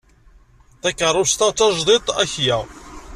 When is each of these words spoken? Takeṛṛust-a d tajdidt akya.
Takeṛṛust-a 0.81 1.47
d 1.51 1.55
tajdidt 1.57 2.07
akya. 2.23 2.57